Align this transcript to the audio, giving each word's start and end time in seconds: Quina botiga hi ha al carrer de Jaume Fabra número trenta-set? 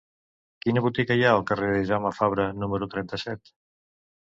Quina 0.65 0.83
botiga 0.85 1.19
hi 1.19 1.21
ha 1.27 1.35
al 1.35 1.43
carrer 1.53 1.69
de 1.75 1.85
Jaume 1.93 2.15
Fabra 2.23 2.49
número 2.59 2.93
trenta-set? 2.97 3.59